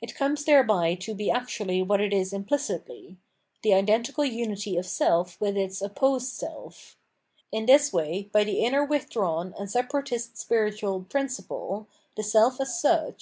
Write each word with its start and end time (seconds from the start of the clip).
It 0.00 0.14
comes 0.14 0.46
thereby 0.46 0.94
to 0.94 1.12
be 1.12 1.30
actually 1.30 1.82
what 1.82 2.00
it 2.00 2.14
is 2.14 2.32
imphcitly,— 2.32 3.16
the 3.62 3.74
identical 3.74 4.24
unity 4.24 4.78
of 4.78 4.86
self 4.86 5.38
with 5.38 5.54
its 5.54 5.82
opposed 5.82 6.28
self. 6.32 6.96
In 7.52 7.66
this 7.66 7.92
way, 7.92 8.30
by 8.32 8.42
the 8.44 8.52
612 8.52 8.54
PTienomenology 8.54 8.64
of 8.64 8.68
Mind 8.70 8.82
innp.r 8.82 8.88
withdrawii 8.98 9.60
and 9.60 9.70
separatist 9.70 10.38
spiritual 10.38 11.00
principle, 11.10 11.88
tlie 12.16 12.24
self 12.24 12.58
as 12.58 12.80
such. 12.80 13.16